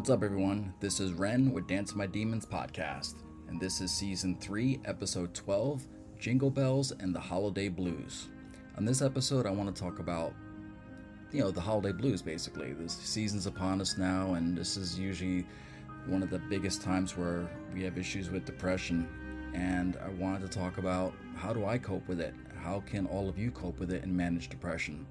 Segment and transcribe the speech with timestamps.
[0.00, 0.72] What's up, everyone?
[0.80, 3.16] This is Ren with Dance My Demons podcast,
[3.50, 5.86] and this is season 3, episode 12
[6.18, 8.28] Jingle Bells and the Holiday Blues.
[8.78, 10.32] On this episode, I want to talk about,
[11.32, 12.72] you know, the holiday blues basically.
[12.72, 15.44] The season's upon us now, and this is usually
[16.06, 19.06] one of the biggest times where we have issues with depression.
[19.52, 22.32] And I wanted to talk about how do I cope with it?
[22.64, 25.06] How can all of you cope with it and manage depression?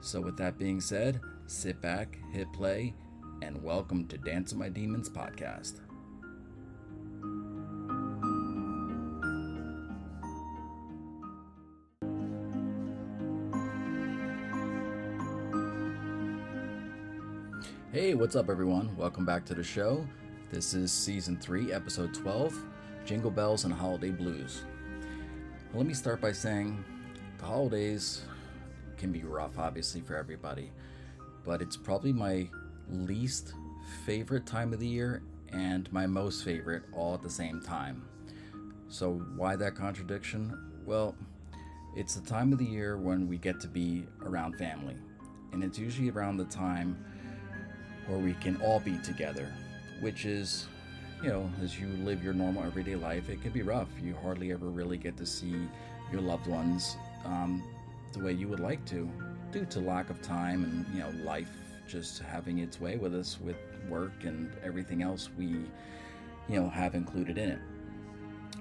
[0.00, 2.94] So, with that being said, sit back, hit play,
[3.42, 5.80] and welcome to Dance of My Demons podcast.
[17.92, 18.96] Hey, what's up, everyone?
[18.96, 20.06] Welcome back to the show.
[20.50, 22.62] This is season 3, episode 12
[23.04, 24.62] Jingle Bells and Holiday Blues.
[25.72, 26.84] Well, let me start by saying
[27.38, 28.22] the holidays
[28.96, 30.70] can be rough, obviously, for everybody,
[31.44, 32.48] but it's probably my
[32.90, 33.54] least
[34.04, 35.22] favorite time of the year
[35.52, 38.02] and my most favorite all at the same time.
[38.88, 40.82] So, why that contradiction?
[40.84, 41.16] Well,
[41.96, 44.96] it's the time of the year when we get to be around family,
[45.52, 47.02] and it's usually around the time
[48.06, 49.50] where we can all be together,
[50.00, 50.66] which is,
[51.22, 53.88] you know, as you live your normal everyday life, it can be rough.
[54.02, 55.54] You hardly ever really get to see
[56.12, 57.62] your loved ones um,
[58.12, 59.10] the way you would like to,
[59.50, 61.48] due to lack of time and, you know, life
[61.86, 63.56] just having its way with us with
[63.88, 65.46] work and everything else we
[66.48, 67.58] you know have included in it.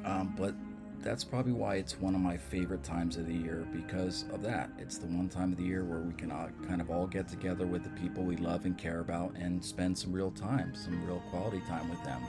[0.06, 0.53] Um, but
[1.00, 4.69] that's probably why it's one of my favorite times of the year because of that.
[4.78, 7.28] It's the one time of the year where we can uh, kind of all get
[7.28, 11.05] together with the people we love and care about and spend some real time some
[11.05, 12.22] real quality time with them.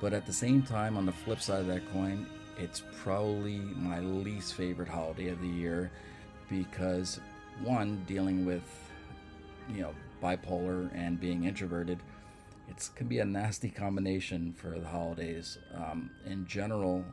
[0.00, 2.26] But at the same time on the flip side of that coin
[2.60, 5.90] it's probably my least favorite holiday of the year
[6.50, 7.20] because
[7.62, 8.89] one dealing with
[9.74, 11.98] you know bipolar and being introverted
[12.70, 15.58] it can be a nasty combination for the holidays.
[15.74, 17.04] Um, in general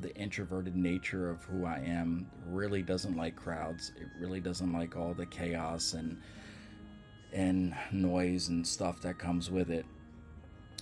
[0.00, 3.92] the introverted nature of who i am really doesn't like crowds.
[3.98, 6.20] It really doesn't like all the chaos and
[7.32, 9.86] and noise and stuff that comes with it.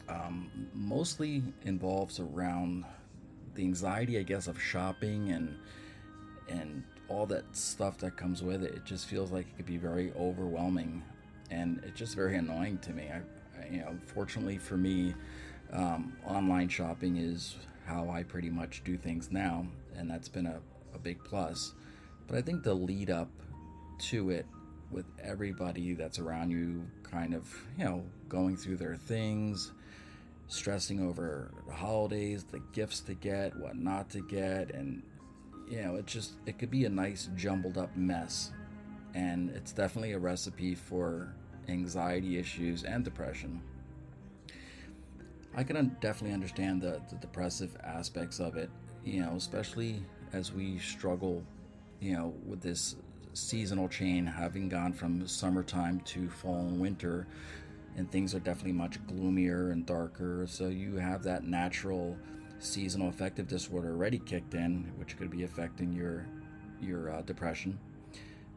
[0.08, 2.84] Um, mostly involves around
[3.54, 5.56] the anxiety i guess of shopping and
[6.48, 8.74] and all that stuff that comes with it.
[8.74, 11.02] It just feels like it could be very overwhelming,
[11.50, 13.10] and it's just very annoying to me.
[13.10, 13.20] I,
[13.60, 15.14] I you know, fortunately for me,
[15.72, 17.56] um, online shopping is
[17.86, 19.66] how I pretty much do things now,
[19.96, 20.60] and that's been a,
[20.94, 21.72] a big plus.
[22.26, 23.28] But I think the lead up
[23.98, 24.46] to it
[24.90, 29.72] with everybody that's around you kind of, you know, going through their things,
[30.48, 35.02] stressing over the holidays, the gifts to get, what not to get, and
[35.68, 38.52] you know, it just it could be a nice jumbled up mess,
[39.14, 41.34] and it's definitely a recipe for
[41.68, 43.60] anxiety issues and depression.
[45.56, 48.70] I can definitely understand the, the depressive aspects of it,
[49.04, 50.02] you know, especially
[50.32, 51.44] as we struggle,
[52.00, 52.96] you know, with this
[53.34, 57.26] seasonal chain having gone from summertime to fall and winter,
[57.96, 60.44] and things are definitely much gloomier and darker.
[60.48, 62.16] So you have that natural
[62.64, 66.26] seasonal affective disorder already kicked in, which could be affecting your
[66.80, 67.78] your uh, depression,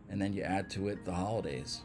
[0.09, 1.81] and then you add to it the holidays,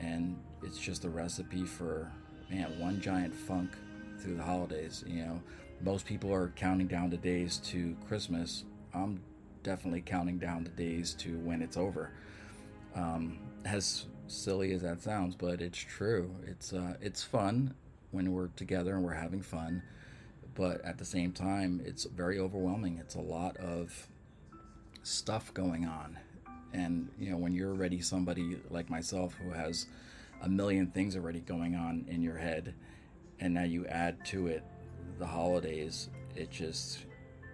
[0.00, 2.10] and it's just a recipe for
[2.50, 3.70] man one giant funk
[4.18, 5.04] through the holidays.
[5.06, 5.42] You know,
[5.80, 8.64] most people are counting down the days to Christmas.
[8.94, 9.20] I'm
[9.62, 12.10] definitely counting down the days to when it's over.
[12.94, 16.34] Um, as silly as that sounds, but it's true.
[16.46, 17.74] It's uh, it's fun
[18.10, 19.82] when we're together and we're having fun,
[20.54, 22.98] but at the same time, it's very overwhelming.
[22.98, 24.08] It's a lot of
[25.02, 26.18] stuff going on,
[26.72, 29.86] and you know when you're already somebody like myself who has
[30.42, 32.74] a million things already going on in your head,
[33.40, 34.64] and now you add to it
[35.18, 37.06] the holidays, it just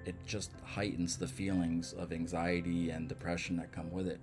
[0.05, 4.19] it just heightens the feelings of anxiety and depression that come with it.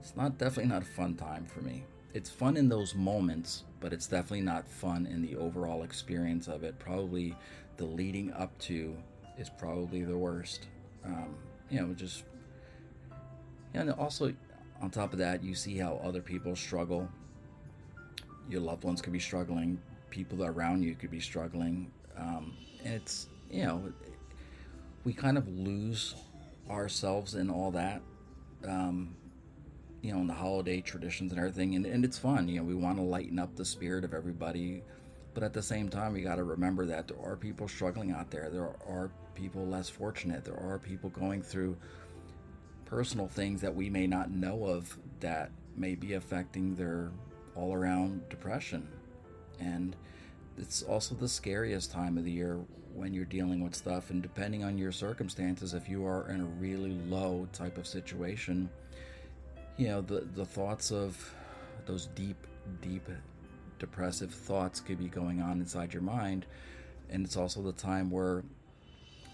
[0.00, 1.84] It's not definitely not a fun time for me.
[2.12, 6.62] It's fun in those moments, but it's definitely not fun in the overall experience of
[6.62, 6.78] it.
[6.78, 7.34] Probably
[7.76, 8.96] the leading up to
[9.38, 10.66] is probably the worst.
[11.04, 11.36] Um,
[11.70, 12.24] you know, just
[13.74, 14.32] and also
[14.80, 17.08] on top of that, you see how other people struggle.
[18.48, 19.80] Your loved ones could be struggling.
[20.10, 23.92] People around you could be struggling, um, and it's you know,
[25.04, 26.14] we kind of lose
[26.70, 28.00] ourselves in all that.
[28.66, 29.14] Um,
[30.02, 32.46] you know, in the holiday traditions and everything, and, and it's fun.
[32.46, 34.82] You know, we want to lighten up the spirit of everybody,
[35.34, 38.30] but at the same time, we got to remember that there are people struggling out
[38.30, 38.48] there.
[38.50, 40.44] There are people less fortunate.
[40.44, 41.76] There are people going through
[42.84, 47.10] personal things that we may not know of that may be affecting their
[47.56, 48.86] all around depression.
[49.58, 49.96] And
[50.56, 52.60] it's also the scariest time of the year
[52.94, 54.10] when you're dealing with stuff.
[54.10, 58.68] And depending on your circumstances, if you are in a really low type of situation,
[59.76, 61.34] you know the the thoughts of
[61.86, 62.36] those deep
[62.80, 63.08] deep
[63.78, 66.46] depressive thoughts could be going on inside your mind
[67.10, 68.42] and it's also the time where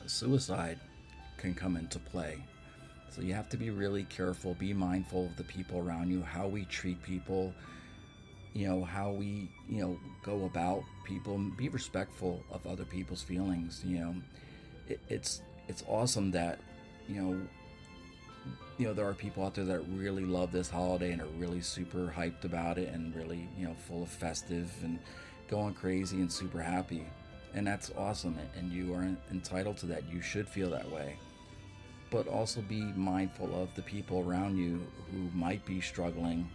[0.06, 0.78] suicide
[1.36, 2.42] can come into play.
[3.10, 6.46] So you have to be really careful be mindful of the people around you how
[6.46, 7.52] we treat people
[8.52, 13.82] you know how we you know go about people be respectful of other people's feelings
[13.84, 14.14] you know.
[14.88, 16.60] It, it's it's awesome that
[17.08, 17.40] you know
[18.78, 21.60] you know there are people out there that really love this holiday and are really
[21.60, 24.98] super hyped about it and really you know full of festive and
[25.50, 27.04] going crazy and super happy.
[27.52, 30.04] And that's awesome and you are entitled to that.
[30.10, 31.16] You should feel that way.
[32.10, 36.48] But also be mindful of the people around you who might be struggling.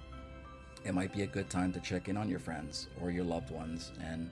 [0.86, 3.52] It might be a good time to check in on your friends or your loved
[3.52, 4.32] ones and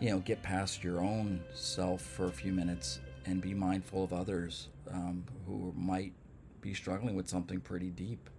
[0.00, 4.12] you know get past your own self for a few minutes and be mindful of
[4.12, 6.12] others um, who might
[6.60, 8.30] be struggling with something pretty deep.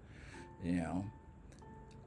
[0.64, 1.06] You know,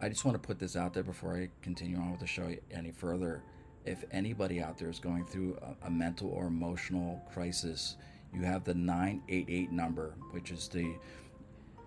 [0.00, 2.54] I just want to put this out there before I continue on with the show
[2.70, 3.42] any further.
[3.84, 7.96] If anybody out there is going through a, a mental or emotional crisis,
[8.32, 10.94] you have the 988 number, which is the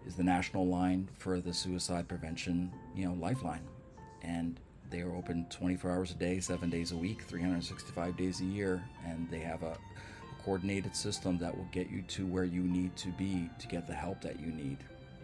[0.05, 3.63] is the national line for the suicide prevention, you know, lifeline.
[4.21, 4.59] And
[4.91, 8.83] they are open 24 hours a day, 7 days a week, 365 days a year,
[9.03, 9.75] and they have a
[10.45, 13.93] coordinated system that will get you to where you need to be to get the
[13.93, 14.77] help that you need.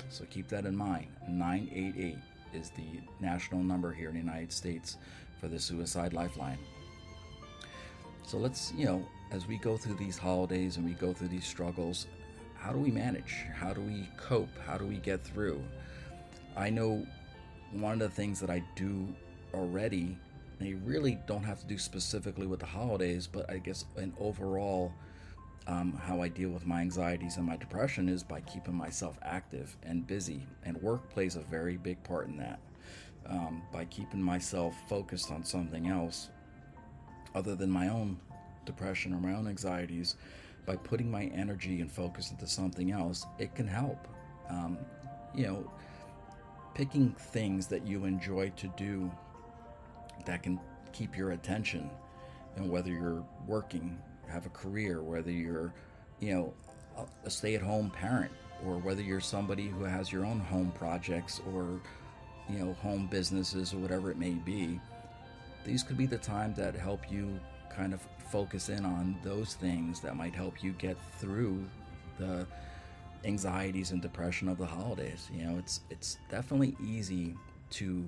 [0.09, 1.07] So keep that in mind.
[1.29, 2.17] 988
[2.53, 4.97] is the national number here in the United States
[5.39, 6.57] for the Suicide Lifeline.
[8.25, 11.45] So let's, you know, as we go through these holidays and we go through these
[11.45, 12.07] struggles,
[12.55, 13.45] how do we manage?
[13.53, 14.49] How do we cope?
[14.65, 15.61] How do we get through?
[16.57, 17.05] I know
[17.71, 19.07] one of the things that I do
[19.53, 20.17] already,
[20.59, 24.91] they really don't have to do specifically with the holidays, but I guess an overall
[25.71, 29.77] um, how I deal with my anxieties and my depression is by keeping myself active
[29.83, 32.59] and busy, and work plays a very big part in that.
[33.25, 36.29] Um, by keeping myself focused on something else
[37.35, 38.19] other than my own
[38.65, 40.15] depression or my own anxieties,
[40.65, 44.09] by putting my energy and focus into something else, it can help.
[44.49, 44.77] Um,
[45.33, 45.71] you know,
[46.73, 49.09] picking things that you enjoy to do
[50.25, 50.59] that can
[50.91, 51.89] keep your attention,
[52.57, 53.97] and whether you're working
[54.31, 55.73] have a career, whether you're,
[56.19, 56.53] you know,
[57.25, 58.31] a stay-at-home parent,
[58.65, 61.79] or whether you're somebody who has your own home projects or,
[62.50, 64.79] you know, home businesses or whatever it may be.
[65.65, 67.39] These could be the times that help you
[67.75, 71.63] kind of focus in on those things that might help you get through
[72.17, 72.45] the
[73.23, 75.29] anxieties and depression of the holidays.
[75.33, 77.35] You know, it's it's definitely easy
[77.71, 78.03] to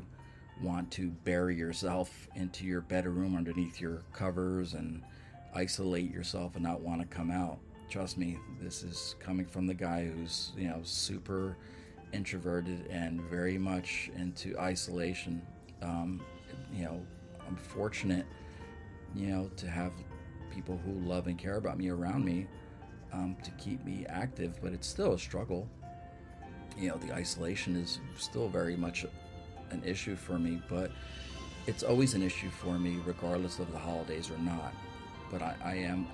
[0.61, 5.01] want to bury yourself into your bedroom underneath your covers and
[5.55, 7.59] isolate yourself and not want to come out.
[7.89, 11.57] Trust me, this is coming from the guy who's, you know, super
[12.11, 15.41] introverted and very much into isolation.
[15.81, 16.21] Um,
[16.73, 17.01] you know,
[17.47, 18.25] I'm fortunate,
[19.15, 19.91] you know, to have
[20.53, 22.47] people who love and care about me around me
[23.11, 25.67] um, to keep me active, but it's still a struggle.
[26.77, 29.05] You know, the isolation is still very much
[29.69, 30.91] an issue for me, but
[31.67, 34.73] it's always an issue for me, regardless of the holidays or not.
[35.33, 36.07] But I, I am,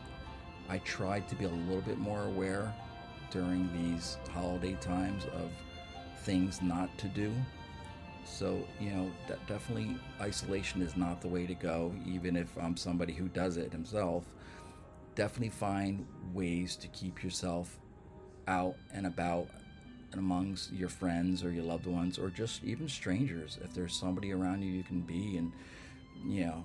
[0.69, 2.73] I try to be a little bit more aware
[3.31, 5.51] during these holiday times of
[6.23, 7.33] things not to do.
[8.25, 9.11] So, you know,
[9.45, 13.73] definitely isolation is not the way to go, even if I'm somebody who does it
[13.73, 14.23] himself.
[15.15, 17.77] Definitely find ways to keep yourself
[18.47, 19.47] out and about
[20.11, 23.59] and amongst your friends or your loved ones or just even strangers.
[23.61, 25.51] If there's somebody around you you can be, and,
[26.25, 26.63] you know,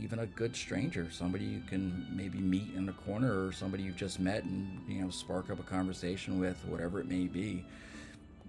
[0.00, 3.96] even a good stranger, somebody you can maybe meet in the corner or somebody you've
[3.96, 7.64] just met and, you know, spark up a conversation with, whatever it may be.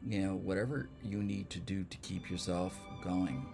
[0.06, 3.46] You know, whatever you need to do to keep yourself going.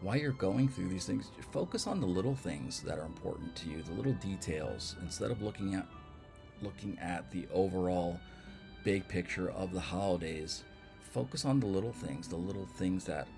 [0.00, 3.68] While you're going through these things, focus on the little things that are important to
[3.68, 5.86] you, the little details, instead of looking at
[6.62, 8.20] looking at the overall
[8.84, 10.64] big picture of the holidays.
[11.10, 13.28] Focus on the little things, the little things that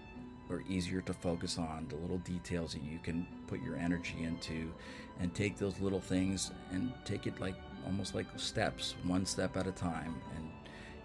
[0.51, 4.73] are easier to focus on, the little details that you can put your energy into,
[5.21, 7.55] and take those little things and take it like
[7.87, 10.49] almost like steps, one step at a time, and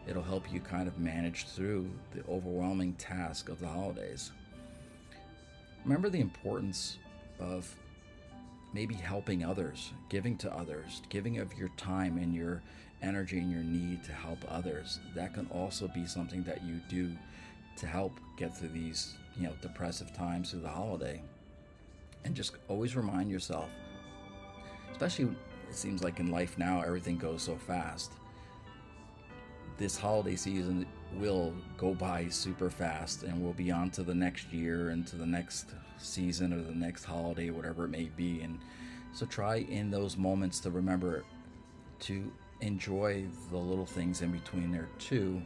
[0.08, 4.32] it'll help you kind of manage through the overwhelming task of the holidays.
[5.86, 6.98] Remember the importance
[7.40, 7.74] of
[8.74, 12.62] maybe helping others, giving to others, giving of your time and your
[13.02, 15.00] energy and your need to help others.
[15.16, 17.12] That can also be something that you do
[17.80, 21.22] to help get through these, you know, depressive times through the holiday.
[22.26, 23.70] And just always remind yourself,
[24.92, 25.26] especially
[25.70, 28.12] it seems like in life now everything goes so fast.
[29.78, 34.52] This holiday season will go by super fast and we'll be on to the next
[34.52, 38.42] year and to the next season or the next holiday, whatever it may be.
[38.42, 38.60] And
[39.14, 41.24] so try in those moments to remember
[42.02, 45.42] to enjoy the little things in between there too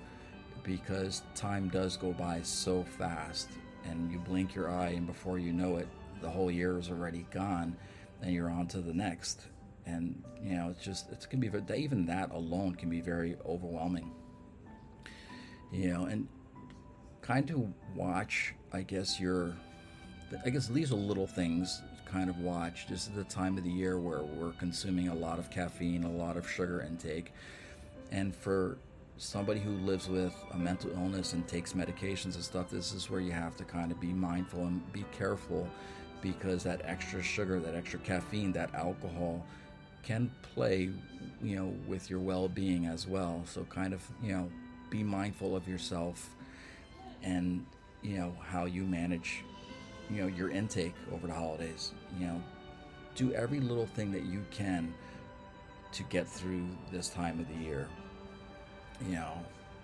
[0.63, 3.49] because time does go by so fast
[3.85, 5.87] and you blink your eye and before you know it
[6.21, 7.75] the whole year is already gone
[8.21, 9.41] and you're on to the next.
[9.85, 14.11] And you know it's just it can be even that alone can be very overwhelming.
[15.71, 16.27] You know and
[17.21, 17.65] kind of
[17.95, 19.55] watch i guess your
[20.45, 21.81] i guess these are little things
[22.13, 22.85] kind of watch.
[22.87, 26.11] This is the time of the year where we're consuming a lot of caffeine a
[26.11, 27.33] lot of sugar intake.
[28.11, 28.77] And for
[29.17, 33.21] somebody who lives with a mental illness and takes medications and stuff, this is where
[33.21, 35.67] you have to kind of be mindful and be careful
[36.21, 39.45] because that extra sugar, that extra caffeine, that alcohol
[40.03, 40.89] can play,
[41.41, 43.41] you know, with your well-being as well.
[43.45, 44.49] So kind of, you know,
[44.89, 46.35] be mindful of yourself
[47.21, 47.65] and,
[48.01, 49.43] you know, how you manage,
[50.09, 51.91] you know, your intake over the holidays.
[52.19, 52.43] You know,
[53.15, 54.93] do every little thing that you can
[55.93, 57.87] to get through this time of the year
[59.07, 59.33] you know,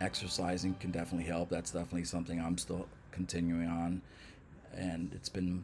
[0.01, 1.49] exercising can definitely help.
[1.49, 4.01] That's definitely something I'm still continuing on.
[4.75, 5.63] And it's been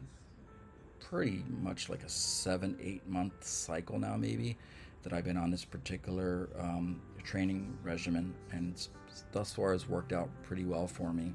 [1.00, 4.56] pretty much like a seven, eight month cycle now, maybe,
[5.02, 8.34] that I've been on this particular um, training regimen.
[8.52, 8.86] And
[9.32, 11.32] thus far has worked out pretty well for me.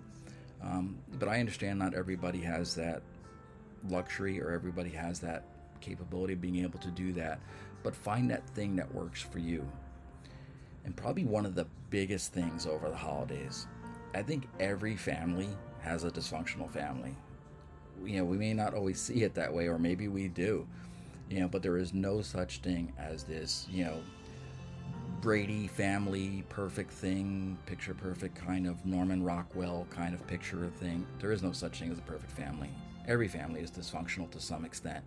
[0.64, 3.02] Um, but I understand not everybody has that
[3.90, 5.44] luxury or everybody has that
[5.80, 7.40] capability of being able to do that.
[7.84, 9.68] But find that thing that works for you.
[10.86, 13.68] And probably one of the biggest things over the holidays.
[14.14, 15.50] I think every family
[15.82, 17.16] has a dysfunctional family.
[18.04, 20.68] You know, we may not always see it that way, or maybe we do.
[21.30, 24.02] You know, but there is no such thing as this, you know,
[25.22, 31.06] Brady family perfect thing, picture perfect kind of Norman Rockwell kind of picture thing.
[31.20, 32.72] There is no such thing as a perfect family.
[33.08, 35.04] Every family is dysfunctional to some extent.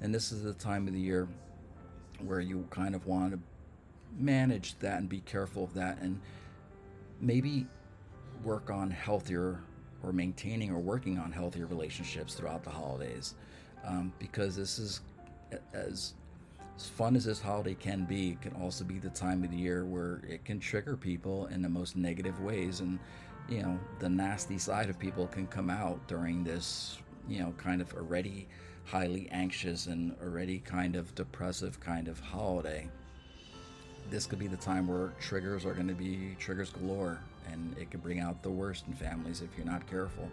[0.00, 1.26] And this is the time of the year
[2.20, 3.38] where you kind of want to
[4.16, 6.20] manage that and be careful of that and
[7.20, 7.66] maybe
[8.44, 9.60] work on healthier
[10.02, 13.34] or maintaining or working on healthier relationships throughout the holidays
[13.84, 15.00] um, because this is
[15.72, 16.14] as
[16.76, 19.56] as fun as this holiday can be it can also be the time of the
[19.56, 22.98] year where it can trigger people in the most negative ways and
[23.48, 26.98] you know the nasty side of people can come out during this
[27.28, 28.46] you know kind of already
[28.84, 32.88] highly anxious and already kind of depressive kind of holiday
[34.10, 37.18] this could be the time where triggers are going to be triggers galore
[37.52, 40.28] and it could bring out the worst in families if you're not careful.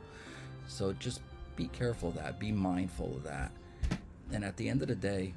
[0.67, 1.21] So just
[1.55, 3.51] be careful of that, be mindful of that.
[4.31, 5.33] and at the end of the day,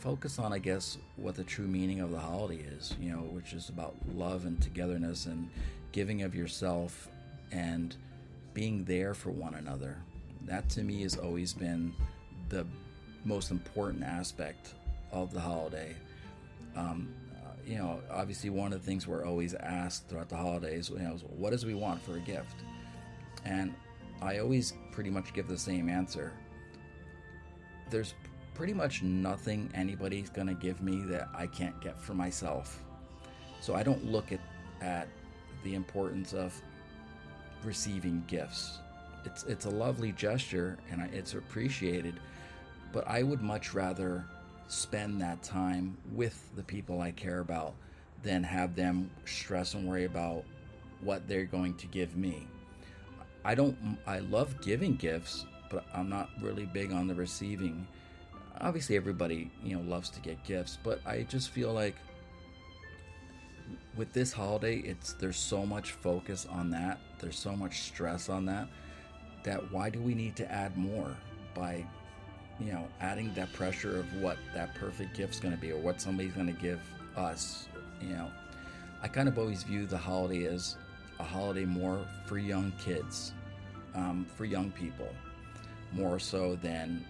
[0.00, 3.52] focus on, I guess, what the true meaning of the holiday is, you know, which
[3.52, 5.48] is about love and togetherness and
[5.92, 7.08] giving of yourself
[7.52, 7.96] and
[8.52, 9.96] being there for one another.
[10.42, 11.94] That to me has always been
[12.48, 12.66] the
[13.24, 14.74] most important aspect
[15.10, 15.94] of the holiday.
[16.76, 17.08] Um,
[17.66, 21.14] you know, obviously, one of the things we're always asked throughout the holidays, you know,
[21.14, 22.56] is what does we want for a gift?
[23.44, 23.74] And
[24.22, 26.32] I always pretty much give the same answer.
[27.90, 28.14] There's
[28.54, 32.82] pretty much nothing anybody's going to give me that I can't get for myself.
[33.60, 34.40] So I don't look at,
[34.80, 35.08] at
[35.62, 36.54] the importance of
[37.64, 38.78] receiving gifts.
[39.24, 42.20] It's, it's a lovely gesture and it's appreciated,
[42.92, 44.24] but I would much rather
[44.68, 47.74] spend that time with the people I care about
[48.22, 50.44] than have them stress and worry about
[51.00, 52.46] what they're going to give me.
[53.44, 57.86] I don't I love giving gifts, but I'm not really big on the receiving.
[58.60, 61.96] Obviously everybody, you know, loves to get gifts, but I just feel like
[63.96, 66.98] with this holiday, it's there's so much focus on that.
[67.20, 68.68] There's so much stress on that
[69.44, 71.14] that why do we need to add more
[71.54, 71.84] by
[72.60, 76.00] you know, adding that pressure of what that perfect gift's going to be or what
[76.00, 76.80] somebody's going to give
[77.16, 77.68] us,
[78.00, 78.30] you know.
[79.02, 80.76] I kind of always view the holiday as
[81.20, 83.32] a holiday more for young kids,
[83.94, 85.08] um, for young people,
[85.92, 87.04] more so than,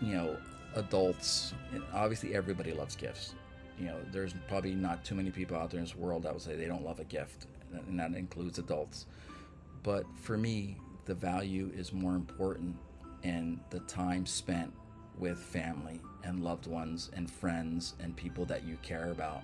[0.00, 0.36] you know,
[0.74, 1.54] adults.
[1.72, 3.34] And obviously, everybody loves gifts.
[3.78, 6.42] You know, there's probably not too many people out there in this world that would
[6.42, 9.06] say they don't love a gift, and that includes adults.
[9.82, 12.76] But for me, the value is more important
[13.24, 14.72] and the time spent
[15.18, 19.42] with family and loved ones and friends and people that you care about.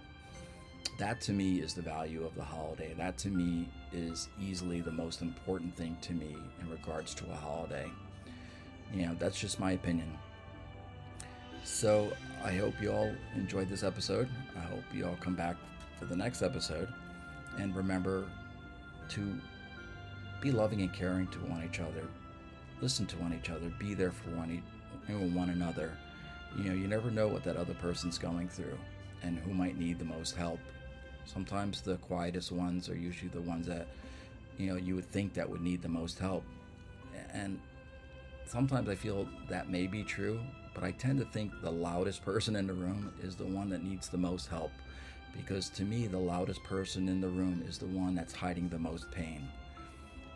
[0.99, 2.95] That to me is the value of the holiday.
[2.97, 7.35] That to me is easily the most important thing to me in regards to a
[7.35, 7.91] holiday.
[8.93, 10.17] You know, that's just my opinion.
[11.65, 12.13] So
[12.45, 14.29] I hope you all enjoyed this episode.
[14.57, 15.57] I hope you all come back
[15.99, 16.89] for the next episode.
[17.59, 18.27] And remember
[19.11, 19.41] to
[20.41, 22.07] be loving and caring to one each other
[22.81, 24.63] listen to one each other, be there for one,
[25.09, 25.93] one another.
[26.57, 28.79] You know, you never know what that other person's going through
[29.23, 30.61] and who might need the most help.
[31.25, 33.89] Sometimes the quietest ones are usually the ones that,
[34.59, 36.45] you know, you would think that would need the most help.
[37.33, 37.59] And
[38.47, 40.39] sometimes I feel that may be true,
[40.75, 43.83] but I tend to think the loudest person in the room is the one that
[43.83, 44.73] needs the most help.
[45.37, 48.79] Because to me, the loudest person in the room is the one that's hiding the
[48.79, 49.49] most pain.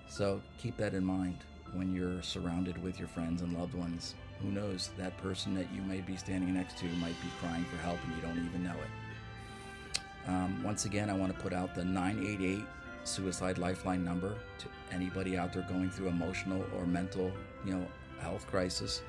[0.08, 1.38] So keep that in mind
[1.74, 4.14] when you're surrounded with your friends and loved ones.
[4.40, 7.76] Who knows, that person that you may be standing next to might be crying for
[7.78, 10.28] help and you don't even know it.
[10.28, 12.62] Um, once again, I want to put out the 988
[13.04, 17.32] suicide lifeline number to anybody out there going through emotional or mental,
[17.64, 17.86] you know,
[18.20, 19.02] health crisis.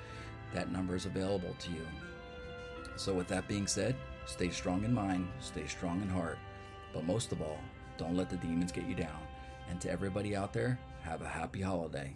[0.53, 1.85] That number is available to you.
[2.95, 3.95] So, with that being said,
[4.25, 6.37] stay strong in mind, stay strong in heart,
[6.93, 7.59] but most of all,
[7.97, 9.19] don't let the demons get you down.
[9.69, 12.15] And to everybody out there, have a happy holiday.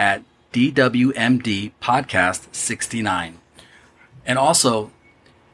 [0.00, 3.38] at DWMD Podcast 69.
[4.24, 4.92] And also,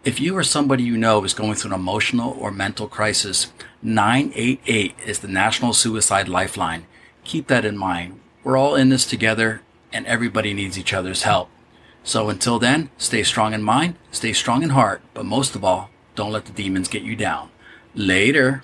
[0.05, 4.95] if you or somebody you know is going through an emotional or mental crisis, 988
[5.05, 6.87] is the National Suicide Lifeline.
[7.25, 8.21] Keep that in mind.
[8.45, 11.51] We're all in this together and everybody needs each other's help.
[12.05, 15.91] So until then, stay strong in mind, stay strong in heart, but most of all,
[16.15, 17.51] don't let the demons get you down.
[17.97, 18.63] Later.